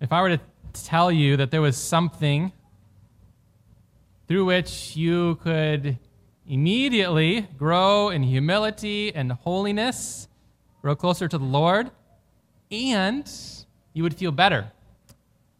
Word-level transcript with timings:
if 0.00 0.12
I 0.12 0.22
were 0.22 0.36
to 0.36 0.40
tell 0.72 1.10
you 1.10 1.36
that 1.36 1.50
there 1.50 1.60
was 1.60 1.76
something 1.76 2.52
through 4.28 4.44
which 4.44 4.96
you 4.96 5.36
could 5.36 5.98
immediately 6.46 7.48
grow 7.56 8.10
in 8.10 8.22
humility 8.22 9.14
and 9.14 9.32
holiness, 9.32 10.28
grow 10.82 10.94
closer 10.94 11.26
to 11.26 11.36
the 11.36 11.44
Lord, 11.44 11.90
and 12.70 13.30
you 13.92 14.02
would 14.02 14.14
feel 14.14 14.30
better. 14.30 14.70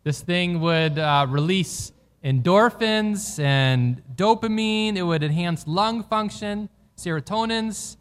This 0.04 0.20
thing 0.20 0.60
would 0.60 0.98
uh, 0.98 1.26
release 1.28 1.92
endorphins 2.24 3.38
and 3.42 4.02
dopamine, 4.14 4.96
it 4.96 5.02
would 5.02 5.22
enhance 5.22 5.66
lung 5.66 6.02
function, 6.04 6.68
serotonins, 6.96 7.96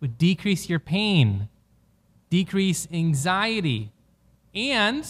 would 0.00 0.18
decrease 0.18 0.68
your 0.68 0.78
pain, 0.78 1.48
decrease 2.30 2.86
anxiety, 2.92 3.92
and 4.54 5.06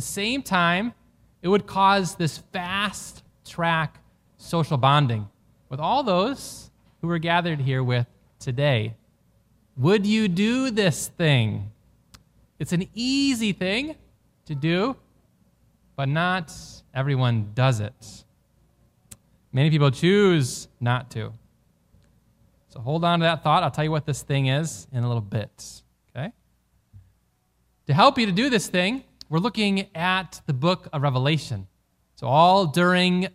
the 0.00 0.06
same 0.06 0.42
time, 0.42 0.94
it 1.42 1.48
would 1.48 1.66
cause 1.66 2.14
this 2.14 2.38
fast 2.38 3.22
track 3.44 4.00
social 4.38 4.78
bonding 4.78 5.28
with 5.68 5.78
all 5.78 6.02
those 6.02 6.70
who 7.02 7.06
were 7.06 7.18
gathered 7.18 7.60
here 7.60 7.84
with 7.84 8.06
today. 8.38 8.94
Would 9.76 10.06
you 10.06 10.26
do 10.26 10.70
this 10.70 11.08
thing? 11.08 11.70
It's 12.58 12.72
an 12.72 12.88
easy 12.94 13.52
thing 13.52 13.96
to 14.46 14.54
do, 14.54 14.96
but 15.96 16.08
not 16.08 16.50
everyone 16.94 17.50
does 17.54 17.80
it. 17.80 18.24
Many 19.52 19.68
people 19.68 19.90
choose 19.90 20.68
not 20.80 21.10
to. 21.10 21.34
So 22.68 22.80
hold 22.80 23.04
on 23.04 23.18
to 23.18 23.24
that 23.24 23.44
thought. 23.44 23.62
I'll 23.64 23.70
tell 23.70 23.84
you 23.84 23.90
what 23.90 24.06
this 24.06 24.22
thing 24.22 24.46
is 24.46 24.86
in 24.92 25.04
a 25.04 25.06
little 25.06 25.20
bit. 25.20 25.82
Okay? 26.16 26.32
To 27.86 27.92
help 27.92 28.18
you 28.18 28.24
to 28.24 28.32
do 28.32 28.48
this 28.48 28.66
thing, 28.68 29.04
we're 29.30 29.38
looking 29.38 29.86
at 29.94 30.42
the 30.46 30.52
book 30.52 30.88
of 30.92 31.02
Revelation. 31.02 31.68
So, 32.16 32.26
all 32.26 32.66
during 32.66 33.28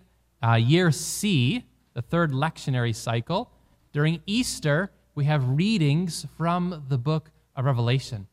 uh, 0.43 0.55
year 0.55 0.91
C, 0.91 1.65
the 1.93 2.01
third 2.01 2.31
lectionary 2.31 2.93
cycle, 2.93 3.49
during 3.93 4.21
Easter, 4.25 4.91
we 5.15 5.23
have 5.23 5.47
readings 5.47 6.27
from 6.37 6.83
the 6.89 6.97
book 6.97 7.31
of 7.55 7.63
Revelation. 7.63 8.27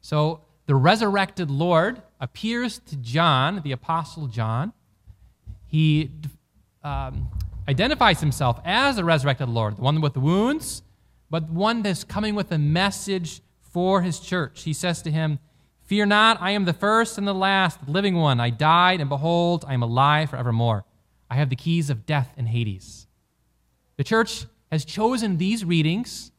So, 0.00 0.42
the 0.66 0.74
resurrected 0.74 1.48
Lord 1.48 2.02
appears 2.20 2.80
to 2.80 2.96
John, 2.96 3.62
the 3.62 3.70
Apostle 3.70 4.26
John. 4.26 4.72
He 5.68 6.10
um, 6.82 7.28
identifies 7.68 8.18
himself 8.18 8.60
as 8.64 8.96
the 8.96 9.04
resurrected 9.04 9.48
Lord, 9.48 9.76
the 9.76 9.82
one 9.82 10.00
with 10.00 10.14
the 10.14 10.20
wounds, 10.20 10.82
but 11.30 11.48
one 11.48 11.82
that's 11.82 12.02
coming 12.02 12.34
with 12.34 12.50
a 12.50 12.58
message 12.58 13.42
for 13.60 14.02
his 14.02 14.18
church. 14.18 14.64
He 14.64 14.72
says 14.72 15.02
to 15.02 15.12
him, 15.12 15.38
Fear 15.88 16.04
not, 16.04 16.36
I 16.42 16.50
am 16.50 16.66
the 16.66 16.74
first 16.74 17.16
and 17.16 17.26
the 17.26 17.32
last, 17.32 17.82
the 17.82 17.90
living 17.90 18.14
one. 18.14 18.40
I 18.40 18.50
died, 18.50 19.00
and 19.00 19.08
behold, 19.08 19.64
I 19.66 19.72
am 19.72 19.82
alive 19.82 20.28
forevermore. 20.28 20.84
I 21.30 21.36
have 21.36 21.48
the 21.48 21.56
keys 21.56 21.88
of 21.88 22.04
death 22.04 22.30
and 22.36 22.46
Hades. 22.46 23.06
The 23.96 24.04
church 24.04 24.44
has 24.70 24.84
chosen 24.84 25.38
these 25.38 25.64
readings 25.64 26.30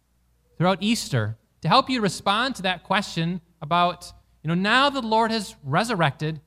throughout 0.56 0.78
Easter 0.82 1.36
to 1.62 1.68
help 1.68 1.90
you 1.90 2.00
respond 2.00 2.58
to 2.58 2.62
that 2.62 2.84
question 2.84 3.42
about, 3.60 4.14
you 4.44 4.50
know, 4.50 4.54
now 4.54 4.92
the 4.92 5.02
Lord 5.02 5.32
has 5.32 5.56
resurrected, 5.64 6.40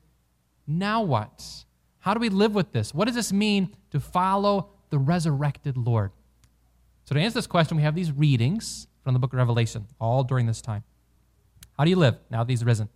now 0.65 1.01
what? 1.01 1.65
How 1.99 2.13
do 2.13 2.21
we 2.21 2.29
live 2.29 2.55
with 2.55 2.71
this? 2.71 2.93
What 2.93 3.05
does 3.05 3.15
this 3.15 3.33
mean 3.33 3.75
to 3.91 3.99
follow 3.99 4.69
the 4.91 4.97
resurrected 4.97 5.75
Lord? 5.75 6.11
So, 7.03 7.15
to 7.15 7.19
answer 7.19 7.35
this 7.35 7.47
question, 7.47 7.75
we 7.75 7.83
have 7.83 7.95
these 7.95 8.13
readings 8.13 8.87
from 9.03 9.11
the 9.11 9.19
book 9.19 9.33
of 9.33 9.37
Revelation 9.37 9.87
all 9.99 10.23
during 10.23 10.45
this 10.45 10.61
time. 10.61 10.85
How 11.77 11.83
do 11.83 11.89
you 11.89 11.95
live 11.95 12.17
now 12.29 12.43
that 12.43 12.49
he's 12.49 12.63
risen? 12.63 12.89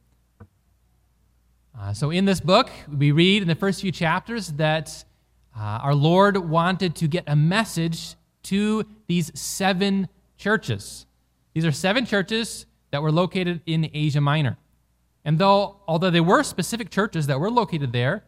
Uh, 1.79 1.93
so, 1.93 2.09
in 2.09 2.25
this 2.25 2.39
book, 2.39 2.69
we 2.91 3.11
read 3.11 3.41
in 3.41 3.47
the 3.47 3.55
first 3.55 3.81
few 3.81 3.91
chapters 3.91 4.49
that 4.53 5.03
uh, 5.55 5.79
our 5.81 5.95
Lord 5.95 6.37
wanted 6.37 6.95
to 6.95 7.07
get 7.07 7.23
a 7.27 7.35
message 7.35 8.15
to 8.43 8.85
these 9.07 9.31
seven 9.39 10.07
churches. 10.37 11.05
These 11.53 11.65
are 11.65 11.71
seven 11.71 12.05
churches 12.05 12.65
that 12.91 13.01
were 13.01 13.11
located 13.11 13.61
in 13.65 13.89
Asia 13.93 14.21
Minor. 14.21 14.57
And 15.25 15.39
though, 15.39 15.77
although 15.87 16.09
they 16.09 16.21
were 16.21 16.43
specific 16.43 16.89
churches 16.89 17.27
that 17.27 17.39
were 17.39 17.51
located 17.51 17.91
there, 17.91 18.23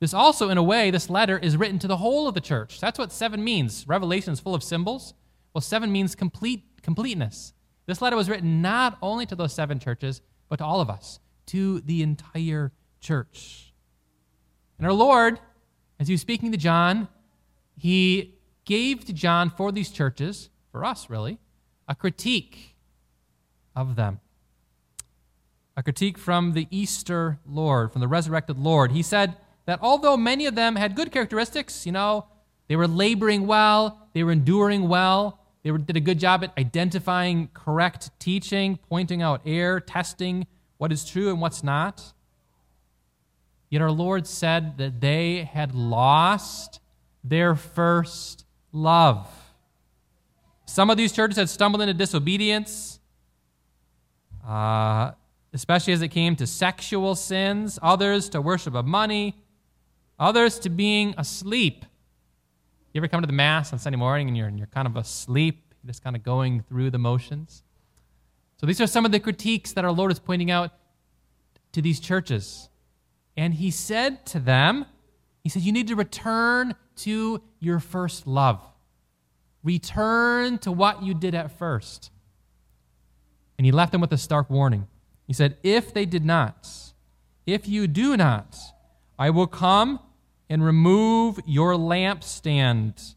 this 0.00 0.12
also, 0.12 0.48
in 0.48 0.58
a 0.58 0.62
way, 0.62 0.90
this 0.90 1.08
letter 1.08 1.38
is 1.38 1.56
written 1.56 1.78
to 1.78 1.86
the 1.86 1.96
whole 1.96 2.26
of 2.26 2.34
the 2.34 2.40
church. 2.40 2.80
That's 2.80 2.98
what 2.98 3.12
seven 3.12 3.42
means. 3.42 3.86
Revelation 3.86 4.32
is 4.32 4.40
full 4.40 4.54
of 4.54 4.62
symbols. 4.62 5.14
Well, 5.54 5.62
seven 5.62 5.92
means 5.92 6.16
complete 6.16 6.64
completeness. 6.82 7.52
This 7.92 8.00
letter 8.00 8.16
was 8.16 8.30
written 8.30 8.62
not 8.62 8.96
only 9.02 9.26
to 9.26 9.36
those 9.36 9.52
seven 9.52 9.78
churches, 9.78 10.22
but 10.48 10.56
to 10.60 10.64
all 10.64 10.80
of 10.80 10.88
us, 10.88 11.20
to 11.48 11.80
the 11.80 12.02
entire 12.02 12.72
church. 13.02 13.74
And 14.78 14.86
our 14.86 14.94
Lord, 14.94 15.38
as 16.00 16.08
he 16.08 16.14
was 16.14 16.22
speaking 16.22 16.52
to 16.52 16.56
John, 16.56 17.08
he 17.76 18.36
gave 18.64 19.04
to 19.04 19.12
John 19.12 19.50
for 19.50 19.70
these 19.70 19.90
churches, 19.90 20.48
for 20.70 20.86
us 20.86 21.10
really, 21.10 21.38
a 21.86 21.94
critique 21.94 22.76
of 23.76 23.94
them. 23.94 24.20
A 25.76 25.82
critique 25.82 26.16
from 26.16 26.54
the 26.54 26.68
Easter 26.70 27.40
Lord, 27.46 27.92
from 27.92 28.00
the 28.00 28.08
resurrected 28.08 28.58
Lord. 28.58 28.92
He 28.92 29.02
said 29.02 29.36
that 29.66 29.80
although 29.82 30.16
many 30.16 30.46
of 30.46 30.54
them 30.54 30.76
had 30.76 30.96
good 30.96 31.12
characteristics, 31.12 31.84
you 31.84 31.92
know, 31.92 32.24
they 32.68 32.76
were 32.76 32.88
laboring 32.88 33.46
well, 33.46 34.08
they 34.14 34.24
were 34.24 34.32
enduring 34.32 34.88
well, 34.88 35.40
they 35.62 35.70
did 35.70 35.96
a 35.96 36.00
good 36.00 36.18
job 36.18 36.42
at 36.42 36.52
identifying 36.58 37.48
correct 37.54 38.10
teaching, 38.18 38.78
pointing 38.88 39.22
out 39.22 39.42
error, 39.46 39.80
testing 39.80 40.46
what 40.78 40.90
is 40.90 41.04
true 41.04 41.30
and 41.30 41.40
what's 41.40 41.62
not. 41.62 42.12
Yet 43.70 43.80
our 43.80 43.90
Lord 43.90 44.26
said 44.26 44.76
that 44.78 45.00
they 45.00 45.44
had 45.44 45.74
lost 45.74 46.80
their 47.22 47.54
first 47.54 48.44
love. 48.72 49.28
Some 50.66 50.90
of 50.90 50.96
these 50.96 51.12
churches 51.12 51.36
had 51.36 51.48
stumbled 51.48 51.80
into 51.80 51.94
disobedience, 51.94 52.98
uh, 54.46 55.12
especially 55.52 55.92
as 55.92 56.02
it 56.02 56.08
came 56.08 56.34
to 56.36 56.46
sexual 56.46 57.14
sins, 57.14 57.78
others 57.80 58.28
to 58.30 58.40
worship 58.40 58.74
of 58.74 58.86
money, 58.86 59.36
others 60.18 60.58
to 60.60 60.70
being 60.70 61.14
asleep 61.16 61.84
you 62.92 63.00
ever 63.00 63.08
come 63.08 63.20
to 63.20 63.26
the 63.26 63.32
Mass 63.32 63.72
on 63.72 63.78
Sunday 63.78 63.96
morning 63.96 64.28
and 64.28 64.36
you're, 64.36 64.48
and 64.48 64.58
you're 64.58 64.66
kind 64.66 64.86
of 64.86 64.96
asleep, 64.96 65.74
just 65.86 66.04
kind 66.04 66.14
of 66.14 66.22
going 66.22 66.62
through 66.68 66.90
the 66.90 66.98
motions? 66.98 67.62
So 68.58 68.66
these 68.66 68.80
are 68.80 68.86
some 68.86 69.04
of 69.04 69.12
the 69.12 69.20
critiques 69.20 69.72
that 69.72 69.84
our 69.84 69.90
Lord 69.90 70.12
is 70.12 70.18
pointing 70.18 70.50
out 70.50 70.70
to 71.72 71.82
these 71.82 71.98
churches. 71.98 72.68
And 73.36 73.54
he 73.54 73.70
said 73.70 74.24
to 74.26 74.38
them, 74.38 74.86
he 75.42 75.48
said, 75.48 75.62
You 75.62 75.72
need 75.72 75.88
to 75.88 75.96
return 75.96 76.74
to 76.96 77.42
your 77.58 77.80
first 77.80 78.26
love. 78.26 78.62
Return 79.64 80.58
to 80.58 80.70
what 80.70 81.02
you 81.02 81.14
did 81.14 81.34
at 81.34 81.56
first. 81.58 82.10
And 83.58 83.64
he 83.64 83.72
left 83.72 83.92
them 83.92 84.00
with 84.00 84.12
a 84.12 84.18
stark 84.18 84.50
warning. 84.50 84.86
He 85.26 85.32
said, 85.32 85.56
If 85.62 85.94
they 85.94 86.04
did 86.04 86.24
not, 86.24 86.68
if 87.46 87.66
you 87.66 87.86
do 87.86 88.16
not, 88.16 88.56
I 89.18 89.30
will 89.30 89.46
come 89.46 90.00
and 90.48 90.64
remove 90.64 91.40
your 91.46 91.74
lampstand 91.74 93.14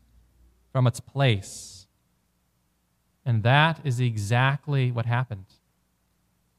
from 0.71 0.87
its 0.87 0.99
place. 0.99 1.87
And 3.25 3.43
that 3.43 3.79
is 3.83 3.99
exactly 3.99 4.91
what 4.91 5.05
happened. 5.05 5.45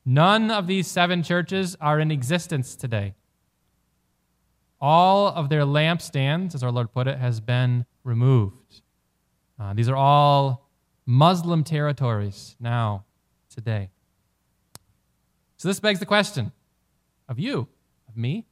None 0.04 0.50
of 0.50 0.66
these 0.66 0.86
seven 0.86 1.22
churches 1.22 1.76
are 1.80 1.98
in 2.00 2.10
existence 2.10 2.76
today. 2.76 3.14
All 4.80 5.28
of 5.28 5.48
their 5.48 5.62
lampstands, 5.62 6.54
as 6.54 6.62
our 6.62 6.70
Lord 6.70 6.92
put 6.92 7.06
it, 7.06 7.18
has 7.18 7.40
been 7.40 7.86
removed. 8.04 8.82
Uh, 9.58 9.74
these 9.74 9.88
are 9.88 9.96
all 9.96 10.68
Muslim 11.06 11.64
territories 11.64 12.56
now, 12.60 13.04
today. 13.48 13.90
So 15.56 15.68
this 15.68 15.80
begs 15.80 16.00
the 16.00 16.06
question 16.06 16.52
of 17.28 17.38
you, 17.38 17.68
of 18.08 18.16
me, 18.16 18.44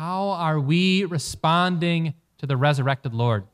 how 0.00 0.30
are 0.30 0.58
we 0.58 1.04
responding 1.04 2.14
to 2.38 2.46
the 2.46 2.56
resurrected 2.56 3.12
Lord? 3.12 3.44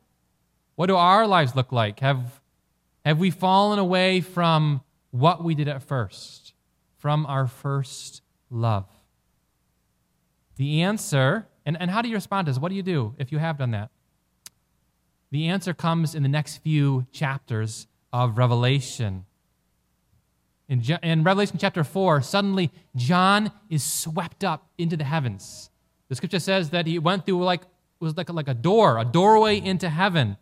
What 0.76 0.86
do 0.86 0.94
our 0.94 1.26
lives 1.26 1.56
look 1.56 1.72
like? 1.72 1.98
Have, 1.98 2.40
have 3.04 3.18
we 3.18 3.32
fallen 3.32 3.80
away 3.80 4.20
from 4.20 4.80
what 5.10 5.42
we 5.42 5.56
did 5.56 5.66
at 5.66 5.82
first, 5.82 6.54
from 6.98 7.26
our 7.26 7.48
first 7.48 8.22
love? 8.48 8.86
The 10.54 10.82
answer, 10.82 11.48
and, 11.64 11.76
and 11.80 11.90
how 11.90 12.00
do 12.00 12.08
you 12.08 12.14
respond 12.14 12.46
to 12.46 12.52
this? 12.52 12.60
What 12.60 12.68
do 12.68 12.76
you 12.76 12.82
do 12.84 13.16
if 13.18 13.32
you 13.32 13.38
have 13.38 13.58
done 13.58 13.72
that? 13.72 13.90
The 15.32 15.48
answer 15.48 15.74
comes 15.74 16.14
in 16.14 16.22
the 16.22 16.28
next 16.28 16.58
few 16.58 17.08
chapters 17.10 17.88
of 18.12 18.38
Revelation. 18.38 19.24
In, 20.68 20.80
in 21.02 21.24
Revelation 21.24 21.56
chapter 21.58 21.82
4, 21.82 22.22
suddenly 22.22 22.70
John 22.94 23.50
is 23.68 23.82
swept 23.82 24.44
up 24.44 24.68
into 24.78 24.96
the 24.96 25.02
heavens. 25.02 25.70
The 26.08 26.14
scripture 26.14 26.38
says 26.38 26.70
that 26.70 26.86
he 26.86 26.98
went 26.98 27.26
through 27.26 27.44
like 27.44 27.62
was 27.98 28.16
like 28.16 28.28
a, 28.28 28.32
like 28.32 28.48
a 28.48 28.54
door, 28.54 28.98
a 28.98 29.04
doorway 29.04 29.58
into 29.60 29.88
heaven. 29.88 30.36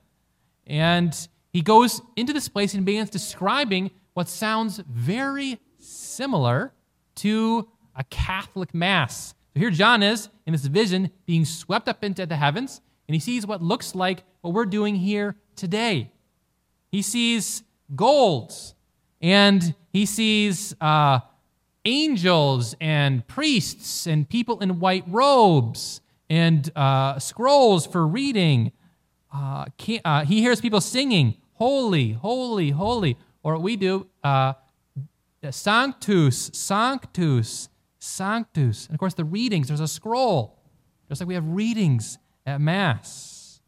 And 0.66 1.16
he 1.52 1.62
goes 1.62 2.02
into 2.16 2.32
this 2.32 2.48
place 2.48 2.74
and 2.74 2.84
begins 2.84 3.10
describing 3.10 3.90
what 4.14 4.28
sounds 4.28 4.78
very 4.88 5.60
similar 5.78 6.72
to 7.16 7.68
a 7.94 8.04
Catholic 8.04 8.74
Mass. 8.74 9.34
So 9.52 9.60
here 9.60 9.70
John 9.70 10.02
is 10.02 10.28
in 10.46 10.52
this 10.52 10.66
vision 10.66 11.10
being 11.26 11.44
swept 11.44 11.88
up 11.88 12.02
into 12.02 12.26
the 12.26 12.36
heavens, 12.36 12.80
and 13.06 13.14
he 13.14 13.20
sees 13.20 13.46
what 13.46 13.62
looks 13.62 13.94
like 13.94 14.24
what 14.40 14.52
we're 14.52 14.66
doing 14.66 14.96
here 14.96 15.36
today. 15.54 16.10
He 16.90 17.02
sees 17.02 17.62
gold, 17.94 18.52
and 19.20 19.74
he 19.92 20.06
sees 20.06 20.74
uh, 20.80 21.20
angels 21.84 22.74
and 22.80 23.26
priests 23.26 24.06
and 24.06 24.28
people 24.28 24.60
in 24.60 24.80
white 24.80 25.04
robes 25.06 26.00
and 26.30 26.70
uh, 26.76 27.18
scrolls 27.18 27.86
for 27.86 28.06
reading. 28.06 28.72
Uh, 29.32 29.66
uh, 30.04 30.24
he 30.24 30.40
hears 30.40 30.60
people 30.60 30.80
singing, 30.80 31.36
Holy, 31.54 32.12
holy, 32.12 32.70
holy. 32.70 33.16
Or 33.42 33.58
we 33.58 33.76
do, 33.76 34.06
uh, 34.22 34.54
Sanctus, 35.50 36.50
Sanctus, 36.52 37.68
Sanctus. 37.98 38.86
And 38.86 38.94
of 38.94 38.98
course, 38.98 39.14
the 39.14 39.24
readings, 39.24 39.68
there's 39.68 39.80
a 39.80 39.88
scroll, 39.88 40.58
just 41.08 41.20
like 41.20 41.28
we 41.28 41.34
have 41.34 41.46
readings 41.46 42.18
at 42.46 42.60
Mass. 42.60 43.60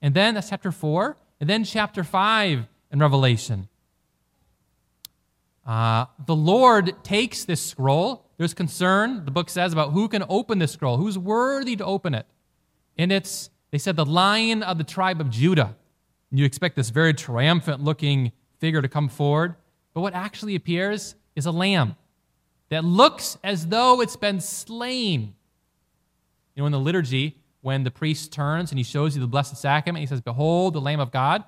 And 0.00 0.14
then 0.14 0.34
that's 0.34 0.50
chapter 0.50 0.72
4. 0.72 1.16
And 1.40 1.48
then 1.48 1.64
chapter 1.64 2.04
5 2.04 2.66
in 2.90 2.98
Revelation. 2.98 3.68
Uh, 5.72 6.04
the 6.26 6.36
Lord 6.36 7.02
takes 7.02 7.46
this 7.46 7.64
scroll. 7.64 8.26
There's 8.36 8.52
concern, 8.52 9.24
the 9.24 9.30
book 9.30 9.48
says, 9.48 9.72
about 9.72 9.92
who 9.92 10.06
can 10.06 10.22
open 10.28 10.58
this 10.58 10.70
scroll, 10.70 10.98
who's 10.98 11.16
worthy 11.16 11.76
to 11.76 11.84
open 11.86 12.12
it. 12.12 12.26
And 12.98 13.10
it's, 13.10 13.48
they 13.70 13.78
said, 13.78 13.96
the 13.96 14.04
lion 14.04 14.62
of 14.62 14.76
the 14.76 14.84
tribe 14.84 15.18
of 15.18 15.30
Judah. 15.30 15.74
And 16.30 16.38
you 16.38 16.44
expect 16.44 16.76
this 16.76 16.90
very 16.90 17.14
triumphant 17.14 17.82
looking 17.82 18.32
figure 18.58 18.82
to 18.82 18.88
come 18.88 19.08
forward. 19.08 19.54
But 19.94 20.02
what 20.02 20.12
actually 20.12 20.56
appears 20.56 21.14
is 21.34 21.46
a 21.46 21.50
lamb 21.50 21.96
that 22.68 22.84
looks 22.84 23.38
as 23.42 23.68
though 23.68 24.02
it's 24.02 24.16
been 24.16 24.42
slain. 24.42 25.32
You 26.54 26.62
know, 26.62 26.66
in 26.66 26.72
the 26.72 26.80
liturgy, 26.80 27.38
when 27.62 27.82
the 27.82 27.90
priest 27.90 28.30
turns 28.30 28.72
and 28.72 28.78
he 28.78 28.84
shows 28.84 29.16
you 29.16 29.22
the 29.22 29.26
Blessed 29.26 29.56
Sacrament, 29.56 30.00
he 30.00 30.06
says, 30.06 30.20
Behold, 30.20 30.74
the 30.74 30.82
Lamb 30.82 31.00
of 31.00 31.10
God. 31.10 31.44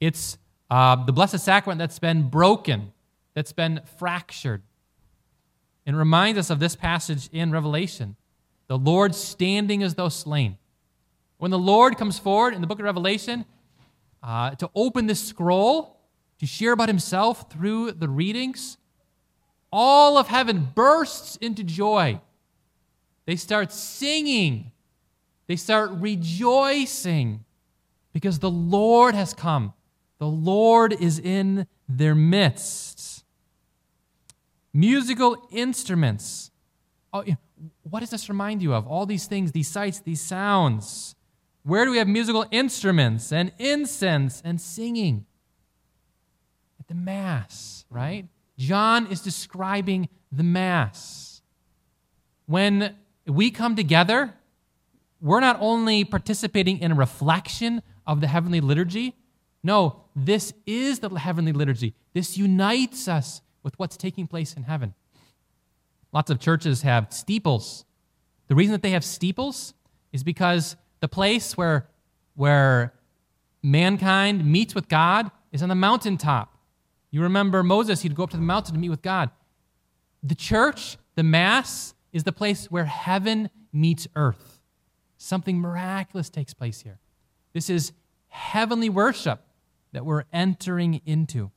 It's 0.00 0.36
uh, 0.68 1.04
the 1.04 1.12
Blessed 1.12 1.38
Sacrament 1.38 1.78
that's 1.78 2.00
been 2.00 2.28
broken 2.28 2.92
that's 3.34 3.52
been 3.52 3.80
fractured. 3.98 4.62
And 5.86 5.96
reminds 5.96 6.38
us 6.38 6.50
of 6.50 6.60
this 6.60 6.76
passage 6.76 7.28
in 7.32 7.50
Revelation 7.50 8.16
the 8.68 8.78
Lord 8.78 9.16
standing 9.16 9.82
as 9.82 9.96
though 9.96 10.08
slain. 10.08 10.56
When 11.38 11.50
the 11.50 11.58
Lord 11.58 11.98
comes 11.98 12.20
forward 12.20 12.54
in 12.54 12.60
the 12.60 12.68
book 12.68 12.78
of 12.78 12.84
Revelation 12.84 13.44
uh, 14.22 14.54
to 14.54 14.70
open 14.76 15.06
this 15.06 15.20
scroll, 15.20 15.98
to 16.38 16.46
share 16.46 16.70
about 16.70 16.88
himself 16.88 17.50
through 17.50 17.90
the 17.90 18.08
readings, 18.08 18.78
all 19.72 20.16
of 20.16 20.28
heaven 20.28 20.68
bursts 20.72 21.34
into 21.38 21.64
joy. 21.64 22.20
They 23.26 23.34
start 23.34 23.72
singing, 23.72 24.70
they 25.48 25.56
start 25.56 25.90
rejoicing 25.94 27.44
because 28.12 28.38
the 28.38 28.50
Lord 28.50 29.16
has 29.16 29.34
come. 29.34 29.72
The 30.18 30.28
Lord 30.28 30.92
is 30.92 31.18
in 31.18 31.66
their 31.88 32.14
midst 32.14 32.99
musical 34.72 35.48
instruments. 35.50 36.50
Oh, 37.12 37.24
what 37.82 38.00
does 38.00 38.10
this 38.10 38.28
remind 38.28 38.62
you 38.62 38.72
of? 38.74 38.86
All 38.86 39.06
these 39.06 39.26
things, 39.26 39.52
these 39.52 39.68
sights, 39.68 40.00
these 40.00 40.20
sounds. 40.20 41.14
Where 41.62 41.84
do 41.84 41.90
we 41.90 41.98
have 41.98 42.08
musical 42.08 42.46
instruments 42.50 43.32
and 43.32 43.52
incense 43.58 44.40
and 44.44 44.60
singing? 44.60 45.26
At 46.78 46.88
the 46.88 46.94
Mass, 46.94 47.84
right? 47.90 48.26
John 48.56 49.06
is 49.06 49.20
describing 49.20 50.08
the 50.32 50.42
Mass. 50.42 51.42
When 52.46 52.96
we 53.26 53.50
come 53.50 53.76
together, 53.76 54.34
we're 55.20 55.40
not 55.40 55.58
only 55.60 56.04
participating 56.04 56.78
in 56.78 56.92
a 56.92 56.94
reflection 56.94 57.82
of 58.06 58.20
the 58.20 58.26
heavenly 58.26 58.60
liturgy, 58.60 59.16
no, 59.62 60.04
this 60.16 60.54
is 60.66 61.00
the 61.00 61.10
heavenly 61.10 61.52
liturgy. 61.52 61.94
This 62.14 62.38
unites 62.38 63.06
us 63.06 63.42
with 63.62 63.78
what's 63.78 63.96
taking 63.96 64.26
place 64.26 64.54
in 64.54 64.64
heaven. 64.64 64.94
Lots 66.12 66.30
of 66.30 66.40
churches 66.40 66.82
have 66.82 67.12
steeples. 67.12 67.84
The 68.48 68.54
reason 68.54 68.72
that 68.72 68.82
they 68.82 68.90
have 68.90 69.04
steeples 69.04 69.74
is 70.12 70.24
because 70.24 70.76
the 71.00 71.08
place 71.08 71.56
where, 71.56 71.88
where 72.34 72.94
mankind 73.62 74.44
meets 74.44 74.74
with 74.74 74.88
God 74.88 75.30
is 75.52 75.62
on 75.62 75.68
the 75.68 75.74
mountaintop. 75.74 76.56
You 77.10 77.22
remember 77.22 77.62
Moses, 77.62 78.02
he'd 78.02 78.14
go 78.14 78.24
up 78.24 78.30
to 78.30 78.36
the 78.36 78.42
mountain 78.42 78.74
to 78.74 78.80
meet 78.80 78.88
with 78.88 79.02
God. 79.02 79.30
The 80.22 80.34
church, 80.34 80.96
the 81.14 81.22
Mass, 81.22 81.94
is 82.12 82.24
the 82.24 82.32
place 82.32 82.70
where 82.70 82.84
heaven 82.84 83.50
meets 83.72 84.06
earth. 84.16 84.60
Something 85.16 85.58
miraculous 85.58 86.28
takes 86.30 86.54
place 86.54 86.80
here. 86.82 86.98
This 87.52 87.70
is 87.70 87.92
heavenly 88.28 88.88
worship 88.88 89.40
that 89.92 90.04
we're 90.04 90.24
entering 90.32 91.00
into. 91.04 91.50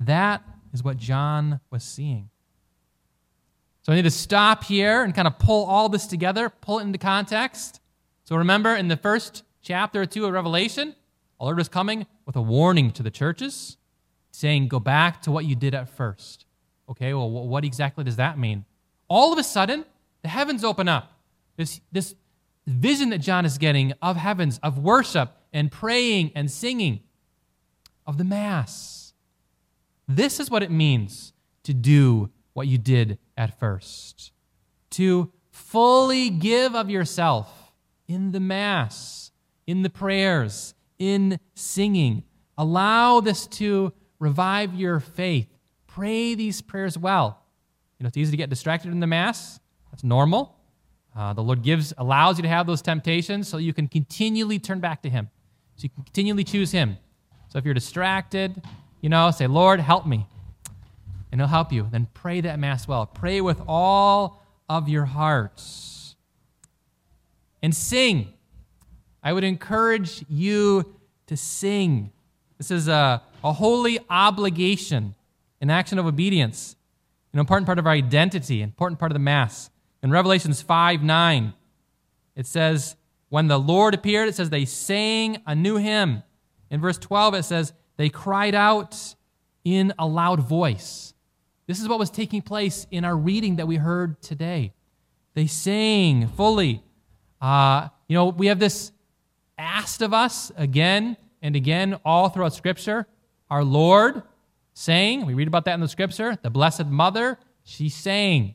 That 0.00 0.42
is 0.72 0.82
what 0.82 0.96
John 0.96 1.60
was 1.70 1.84
seeing. 1.84 2.30
So 3.82 3.92
I 3.92 3.96
need 3.96 4.02
to 4.02 4.10
stop 4.10 4.64
here 4.64 5.02
and 5.02 5.14
kind 5.14 5.26
of 5.26 5.38
pull 5.38 5.64
all 5.64 5.88
this 5.88 6.06
together, 6.06 6.50
pull 6.50 6.78
it 6.78 6.82
into 6.82 6.98
context. 6.98 7.80
So 8.24 8.36
remember, 8.36 8.74
in 8.74 8.88
the 8.88 8.96
first 8.96 9.44
chapter 9.62 10.02
or 10.02 10.06
two 10.06 10.26
of 10.26 10.32
Revelation, 10.32 10.94
our 11.40 11.46
Lord 11.46 11.60
is 11.60 11.68
coming 11.68 12.06
with 12.26 12.36
a 12.36 12.42
warning 12.42 12.90
to 12.92 13.02
the 13.02 13.10
churches, 13.10 13.76
saying, 14.30 14.68
Go 14.68 14.78
back 14.78 15.22
to 15.22 15.30
what 15.30 15.46
you 15.46 15.54
did 15.54 15.74
at 15.74 15.88
first. 15.88 16.44
Okay, 16.88 17.14
well, 17.14 17.30
what 17.30 17.64
exactly 17.64 18.04
does 18.04 18.16
that 18.16 18.38
mean? 18.38 18.64
All 19.08 19.32
of 19.32 19.38
a 19.38 19.42
sudden, 19.44 19.84
the 20.22 20.28
heavens 20.28 20.64
open 20.64 20.88
up. 20.88 21.12
This, 21.56 21.80
this 21.90 22.14
vision 22.66 23.10
that 23.10 23.18
John 23.18 23.44
is 23.44 23.58
getting 23.58 23.92
of 24.02 24.16
heavens, 24.16 24.60
of 24.62 24.78
worship 24.78 25.32
and 25.52 25.72
praying 25.72 26.32
and 26.34 26.50
singing, 26.50 27.00
of 28.06 28.18
the 28.18 28.24
Mass. 28.24 29.07
This 30.08 30.40
is 30.40 30.50
what 30.50 30.62
it 30.62 30.70
means 30.70 31.34
to 31.64 31.74
do 31.74 32.30
what 32.54 32.66
you 32.66 32.78
did 32.78 33.18
at 33.36 33.60
first 33.60 34.32
to 34.90 35.30
fully 35.50 36.30
give 36.30 36.74
of 36.74 36.88
yourself 36.88 37.72
in 38.08 38.32
the 38.32 38.40
Mass, 38.40 39.30
in 39.66 39.82
the 39.82 39.90
prayers, 39.90 40.74
in 40.98 41.38
singing. 41.54 42.24
Allow 42.56 43.20
this 43.20 43.46
to 43.46 43.92
revive 44.18 44.74
your 44.74 44.98
faith. 44.98 45.46
Pray 45.86 46.34
these 46.34 46.62
prayers 46.62 46.96
well. 46.96 47.44
You 47.98 48.04
know, 48.04 48.08
it's 48.08 48.16
easy 48.16 48.30
to 48.30 48.36
get 48.36 48.48
distracted 48.48 48.92
in 48.92 49.00
the 49.00 49.06
Mass. 49.06 49.60
That's 49.90 50.04
normal. 50.04 50.56
Uh, 51.14 51.32
the 51.32 51.42
Lord 51.42 51.62
gives, 51.62 51.92
allows 51.98 52.38
you 52.38 52.42
to 52.42 52.48
have 52.48 52.66
those 52.66 52.80
temptations 52.80 53.48
so 53.48 53.58
you 53.58 53.72
can 53.74 53.88
continually 53.88 54.58
turn 54.58 54.80
back 54.80 55.02
to 55.02 55.10
Him. 55.10 55.28
So 55.76 55.82
you 55.84 55.90
can 55.90 56.04
continually 56.04 56.44
choose 56.44 56.72
Him. 56.72 56.96
So 57.48 57.58
if 57.58 57.64
you're 57.64 57.74
distracted, 57.74 58.62
you 59.00 59.08
know, 59.08 59.30
say, 59.30 59.46
Lord, 59.46 59.80
help 59.80 60.06
me. 60.06 60.26
And 61.30 61.40
He'll 61.40 61.48
help 61.48 61.72
you. 61.72 61.88
Then 61.90 62.08
pray 62.14 62.40
that 62.40 62.58
Mass 62.58 62.88
well. 62.88 63.06
Pray 63.06 63.40
with 63.40 63.60
all 63.68 64.42
of 64.68 64.88
your 64.88 65.04
hearts. 65.04 66.16
And 67.62 67.74
sing. 67.74 68.32
I 69.22 69.32
would 69.32 69.44
encourage 69.44 70.24
you 70.28 70.94
to 71.26 71.36
sing. 71.36 72.12
This 72.56 72.70
is 72.70 72.88
a, 72.88 73.22
a 73.44 73.52
holy 73.52 73.98
obligation, 74.10 75.14
an 75.60 75.70
action 75.70 75.98
of 75.98 76.06
obedience, 76.06 76.76
an 77.32 77.38
important 77.38 77.66
part 77.66 77.78
of 77.78 77.86
our 77.86 77.92
identity, 77.92 78.62
an 78.62 78.68
important 78.68 78.98
part 78.98 79.12
of 79.12 79.14
the 79.14 79.20
Mass. 79.20 79.70
In 80.02 80.10
Revelations 80.10 80.62
5 80.62 81.02
9, 81.02 81.52
it 82.36 82.46
says, 82.46 82.96
When 83.28 83.48
the 83.48 83.58
Lord 83.58 83.94
appeared, 83.94 84.28
it 84.28 84.34
says 84.34 84.50
they 84.50 84.64
sang 84.64 85.42
a 85.46 85.54
new 85.54 85.76
hymn. 85.76 86.22
In 86.70 86.80
verse 86.80 86.98
12, 86.98 87.34
it 87.34 87.42
says, 87.44 87.72
they 87.98 88.08
cried 88.08 88.54
out 88.54 89.14
in 89.64 89.92
a 89.98 90.06
loud 90.06 90.40
voice. 90.40 91.12
This 91.66 91.80
is 91.80 91.88
what 91.88 91.98
was 91.98 92.08
taking 92.08 92.40
place 92.40 92.86
in 92.90 93.04
our 93.04 93.14
reading 93.14 93.56
that 93.56 93.66
we 93.66 93.76
heard 93.76 94.22
today. 94.22 94.72
They 95.34 95.46
sang 95.46 96.28
fully. 96.28 96.82
Uh, 97.40 97.88
you 98.06 98.14
know, 98.14 98.28
we 98.28 98.46
have 98.46 98.58
this 98.58 98.92
asked 99.58 100.00
of 100.00 100.14
us 100.14 100.50
again 100.56 101.16
and 101.42 101.54
again 101.56 101.98
all 102.04 102.28
throughout 102.30 102.54
Scripture. 102.54 103.06
Our 103.50 103.64
Lord 103.64 104.22
sang. 104.72 105.26
We 105.26 105.34
read 105.34 105.48
about 105.48 105.64
that 105.66 105.74
in 105.74 105.80
the 105.80 105.88
Scripture. 105.88 106.38
The 106.40 106.50
Blessed 106.50 106.86
Mother, 106.86 107.38
she 107.64 107.88
sang. 107.88 108.54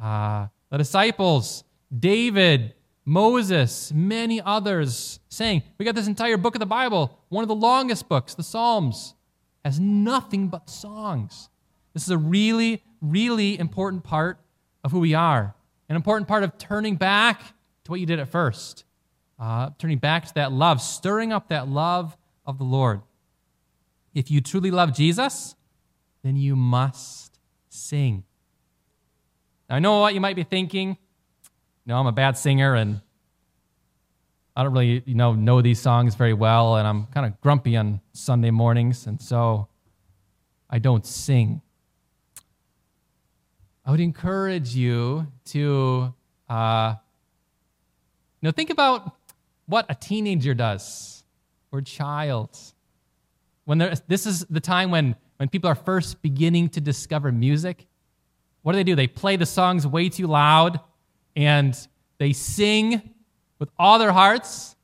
Uh, 0.00 0.48
the 0.70 0.78
disciples, 0.78 1.64
David, 1.96 2.74
Moses, 3.04 3.92
many 3.92 4.40
others 4.40 5.20
saying, 5.28 5.62
We 5.78 5.84
got 5.84 5.94
this 5.94 6.06
entire 6.06 6.36
book 6.36 6.54
of 6.54 6.60
the 6.60 6.66
Bible, 6.66 7.18
one 7.28 7.42
of 7.42 7.48
the 7.48 7.54
longest 7.54 8.08
books, 8.08 8.34
the 8.34 8.42
Psalms, 8.42 9.14
has 9.64 9.78
nothing 9.78 10.48
but 10.48 10.70
songs. 10.70 11.50
This 11.92 12.04
is 12.04 12.10
a 12.10 12.18
really, 12.18 12.82
really 13.00 13.58
important 13.58 14.04
part 14.04 14.38
of 14.82 14.92
who 14.92 15.00
we 15.00 15.14
are, 15.14 15.54
an 15.88 15.96
important 15.96 16.28
part 16.28 16.42
of 16.42 16.56
turning 16.58 16.96
back 16.96 17.40
to 17.84 17.90
what 17.90 18.00
you 18.00 18.06
did 18.06 18.18
at 18.18 18.28
first, 18.28 18.84
uh, 19.38 19.70
turning 19.78 19.98
back 19.98 20.26
to 20.26 20.34
that 20.34 20.52
love, 20.52 20.80
stirring 20.80 21.32
up 21.32 21.48
that 21.48 21.68
love 21.68 22.16
of 22.46 22.58
the 22.58 22.64
Lord. 22.64 23.02
If 24.14 24.30
you 24.30 24.40
truly 24.40 24.70
love 24.70 24.94
Jesus, 24.94 25.54
then 26.22 26.36
you 26.36 26.56
must 26.56 27.38
sing. 27.68 28.24
Now, 29.68 29.76
I 29.76 29.78
know 29.78 30.00
what 30.00 30.14
you 30.14 30.20
might 30.20 30.36
be 30.36 30.44
thinking. 30.44 30.96
Know, 31.86 31.98
I'm 31.98 32.06
a 32.06 32.12
bad 32.12 32.38
singer 32.38 32.74
and 32.74 33.00
I 34.56 34.62
don't 34.62 34.72
really, 34.72 35.02
you 35.04 35.14
know, 35.14 35.34
know 35.34 35.60
these 35.62 35.80
songs 35.80 36.14
very 36.14 36.32
well, 36.32 36.76
and 36.76 36.86
I'm 36.86 37.06
kind 37.06 37.26
of 37.26 37.40
grumpy 37.40 37.76
on 37.76 38.00
Sunday 38.12 38.52
mornings, 38.52 39.08
and 39.08 39.20
so 39.20 39.66
I 40.70 40.78
don't 40.78 41.04
sing. 41.04 41.60
I 43.84 43.90
would 43.90 44.00
encourage 44.00 44.74
you 44.74 45.26
to, 45.46 46.14
uh, 46.48 46.94
you 48.40 48.46
know, 48.46 48.52
think 48.52 48.70
about 48.70 49.16
what 49.66 49.86
a 49.88 49.94
teenager 49.96 50.54
does 50.54 51.24
or 51.72 51.80
child. 51.82 52.56
When 53.64 53.78
this 54.06 54.24
is 54.24 54.46
the 54.48 54.60
time 54.60 54.92
when, 54.92 55.16
when 55.38 55.48
people 55.48 55.68
are 55.68 55.74
first 55.74 56.22
beginning 56.22 56.68
to 56.70 56.80
discover 56.80 57.32
music, 57.32 57.88
what 58.62 58.72
do 58.72 58.76
they 58.76 58.84
do? 58.84 58.94
They 58.94 59.08
play 59.08 59.34
the 59.34 59.46
songs 59.46 59.84
way 59.84 60.08
too 60.08 60.28
loud 60.28 60.78
and 61.36 61.76
they 62.18 62.32
sing 62.32 63.14
with 63.58 63.70
all 63.78 63.98
their 63.98 64.12
hearts. 64.12 64.76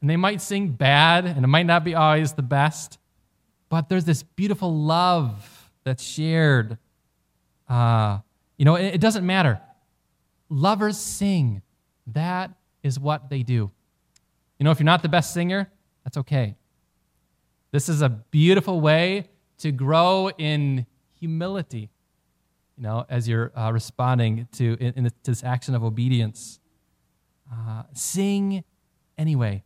And 0.00 0.08
they 0.08 0.16
might 0.16 0.40
sing 0.40 0.68
bad 0.68 1.26
and 1.26 1.44
it 1.44 1.48
might 1.48 1.66
not 1.66 1.84
be 1.84 1.94
always 1.94 2.32
the 2.32 2.42
best, 2.42 2.98
but 3.68 3.90
there's 3.90 4.06
this 4.06 4.22
beautiful 4.22 4.74
love 4.74 5.70
that's 5.84 6.02
shared. 6.02 6.78
Uh, 7.68 8.18
you 8.56 8.64
know, 8.64 8.76
it, 8.76 8.94
it 8.94 9.00
doesn't 9.00 9.26
matter. 9.26 9.60
Lovers 10.48 10.96
sing. 10.96 11.60
That 12.06 12.50
is 12.82 12.98
what 12.98 13.28
they 13.28 13.42
do. 13.42 13.70
You 14.58 14.64
know, 14.64 14.70
if 14.70 14.80
you're 14.80 14.86
not 14.86 15.02
the 15.02 15.08
best 15.08 15.34
singer, 15.34 15.70
that's 16.04 16.16
okay. 16.16 16.56
This 17.72 17.88
is 17.88 18.00
a 18.02 18.08
beautiful 18.08 18.80
way 18.80 19.28
to 19.58 19.70
grow 19.70 20.30
in 20.30 20.86
humility 21.18 21.90
you 22.80 22.86
know, 22.86 23.04
as 23.10 23.28
you're 23.28 23.52
uh, 23.54 23.70
responding 23.70 24.48
to, 24.52 24.74
in, 24.80 24.94
in 25.04 25.10
this 25.22 25.44
action 25.44 25.74
of 25.74 25.84
obedience. 25.84 26.60
Uh, 27.52 27.82
sing 27.92 28.64
anyway. 29.18 29.62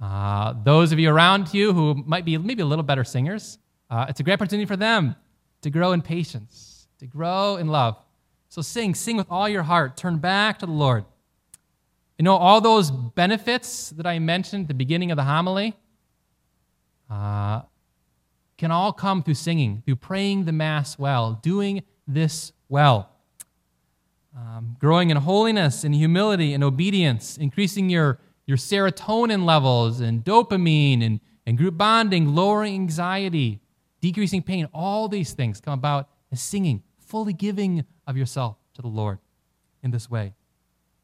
Uh, 0.00 0.54
those 0.62 0.92
of 0.92 1.00
you 1.00 1.10
around 1.10 1.52
you 1.52 1.72
who 1.72 1.94
might 2.06 2.24
be 2.24 2.38
maybe 2.38 2.62
a 2.62 2.66
little 2.66 2.84
better 2.84 3.02
singers, 3.02 3.58
uh, 3.90 4.06
it's 4.08 4.20
a 4.20 4.22
great 4.22 4.34
opportunity 4.34 4.64
for 4.64 4.76
them 4.76 5.16
to 5.62 5.70
grow 5.70 5.90
in 5.90 6.02
patience, 6.02 6.86
to 7.00 7.06
grow 7.06 7.56
in 7.56 7.66
love. 7.66 7.96
So 8.48 8.62
sing, 8.62 8.94
sing 8.94 9.16
with 9.16 9.26
all 9.28 9.48
your 9.48 9.64
heart. 9.64 9.96
Turn 9.96 10.18
back 10.18 10.60
to 10.60 10.66
the 10.66 10.72
Lord. 10.72 11.04
You 12.16 12.22
know, 12.22 12.36
all 12.36 12.60
those 12.60 12.92
benefits 12.92 13.90
that 13.90 14.06
I 14.06 14.20
mentioned 14.20 14.66
at 14.66 14.68
the 14.68 14.74
beginning 14.74 15.10
of 15.10 15.16
the 15.16 15.24
homily, 15.24 15.74
uh, 17.10 17.62
can 18.58 18.70
all 18.70 18.92
come 18.92 19.22
through 19.22 19.34
singing, 19.34 19.82
through 19.84 19.96
praying 19.96 20.44
the 20.44 20.52
Mass 20.52 20.98
well, 20.98 21.38
doing 21.42 21.82
this 22.06 22.52
well. 22.68 23.10
Um, 24.36 24.76
growing 24.78 25.10
in 25.10 25.16
holiness 25.18 25.84
and 25.84 25.94
humility 25.94 26.54
and 26.54 26.64
obedience, 26.64 27.36
increasing 27.36 27.90
your, 27.90 28.18
your 28.46 28.56
serotonin 28.56 29.44
levels 29.44 30.00
and 30.00 30.24
dopamine 30.24 31.04
and, 31.04 31.20
and 31.46 31.58
group 31.58 31.76
bonding, 31.76 32.34
lowering 32.34 32.74
anxiety, 32.74 33.60
decreasing 34.00 34.42
pain. 34.42 34.68
All 34.72 35.08
these 35.08 35.32
things 35.32 35.60
come 35.60 35.74
about 35.74 36.08
as 36.30 36.40
singing, 36.40 36.82
fully 36.98 37.32
giving 37.32 37.84
of 38.06 38.16
yourself 38.16 38.56
to 38.74 38.82
the 38.82 38.88
Lord 38.88 39.18
in 39.82 39.90
this 39.90 40.10
way. 40.10 40.34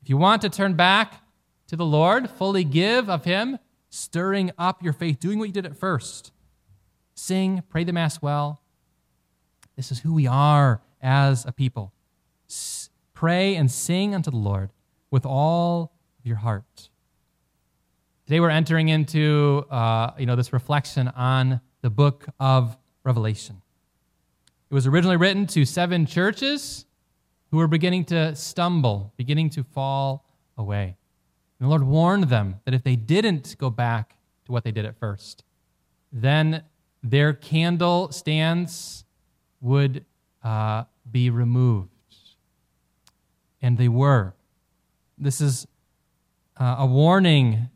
If 0.00 0.09
you 0.09 0.17
want 0.17 0.43
to 0.43 0.49
turn 0.49 0.75
back 0.75 1.23
to 1.67 1.76
the 1.76 1.85
Lord, 1.85 2.31
fully 2.31 2.64
give 2.64 3.11
of 3.11 3.25
Him, 3.25 3.59
stirring 3.90 4.52
up 4.57 4.83
your 4.83 4.93
faith, 4.93 5.21
doing 5.21 5.38
what 5.38 5.47
you 5.47 5.52
did 5.52 5.67
at 5.67 5.76
first 5.76 6.33
sing, 7.18 7.62
pray 7.68 7.84
the 7.84 7.92
Mass 7.92 8.22
well. 8.22 8.62
This 9.76 9.90
is 9.90 10.00
who 10.00 10.14
we 10.14 10.26
are 10.26 10.80
as 11.02 11.44
a 11.44 11.52
people. 11.52 11.92
Pray 13.12 13.56
and 13.56 13.70
sing 13.70 14.14
unto 14.14 14.30
the 14.30 14.37
Lord 14.37 14.70
with 15.10 15.26
all 15.26 15.92
of 16.20 16.26
your 16.26 16.37
heart. 16.37 16.88
Today 18.26 18.40
we're 18.40 18.50
entering 18.50 18.88
into 18.88 19.66
uh, 19.70 20.12
you 20.18 20.26
know, 20.26 20.37
this 20.37 20.52
reflection 20.52 21.08
on 21.08 21.60
the 21.82 21.90
book 21.90 22.26
of 22.38 22.76
Revelation. 23.04 23.62
It 24.70 24.75
was 24.75 24.87
originally 24.87 25.16
written 25.16 25.46
to 25.48 25.64
seven 25.64 26.06
churches 26.06 26.84
who 27.50 27.56
were 27.56 27.68
beginning 27.68 28.04
to 28.06 28.37
stumble, 28.37 29.12
beginning 29.16 29.50
to 29.50 29.64
fall 29.64 30.25
away. 30.56 30.96
And 31.58 31.66
the 31.66 31.70
Lord 31.70 31.84
warned 31.84 32.25
them 32.25 32.60
that 32.64 32.75
if 32.75 32.84
they 32.84 32.96
didn't 32.96 33.56
go 33.58 33.70
back 33.70 34.16
to 34.44 34.52
what 34.52 34.62
they 34.62 34.70
did 34.70 34.84
at 34.84 34.98
first, 34.98 35.42
then 36.12 36.62
their 37.02 37.33
candle 37.33 38.12
stands 38.12 39.05
would 39.61 40.05
uh, 40.43 40.85
be 41.11 41.31
removed. 41.31 41.90
And 43.61 43.76
they 43.76 43.88
were. 43.88 44.35
This 45.17 45.40
is 45.40 45.67
uh, 46.57 46.76
a 46.78 46.87
warning 46.87 47.69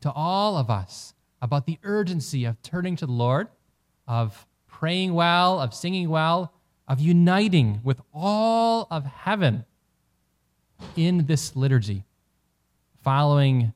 to 0.00 0.10
all 0.10 0.56
of 0.56 0.70
us 0.70 1.14
about 1.42 1.66
the 1.66 1.78
urgency 1.82 2.44
of 2.44 2.60
turning 2.62 2.96
to 2.96 3.06
the 3.06 3.12
Lord, 3.12 3.48
of 4.06 4.46
praying 4.66 5.14
well, 5.14 5.60
of 5.60 5.74
singing 5.74 6.08
well, 6.08 6.52
of 6.88 7.00
uniting 7.00 7.80
with 7.84 8.00
all 8.12 8.88
of 8.90 9.04
heaven 9.04 9.64
in 10.96 11.26
this 11.26 11.54
liturgy, 11.54 12.04
following 13.02 13.72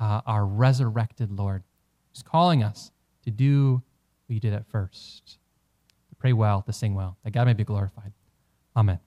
uh, 0.00 0.22
our 0.26 0.46
resurrected 0.46 1.30
Lord, 1.30 1.62
who's 2.10 2.22
calling 2.22 2.62
us 2.62 2.90
to 3.24 3.30
do 3.30 3.82
what 4.26 4.34
you 4.34 4.40
did 4.40 4.52
at 4.52 4.66
first. 4.66 5.38
Pray 6.18 6.32
well, 6.32 6.62
to 6.62 6.72
sing 6.72 6.94
well, 6.94 7.18
that 7.22 7.32
God 7.32 7.46
may 7.46 7.52
be 7.52 7.64
glorified. 7.64 8.12
Amen. 8.74 8.98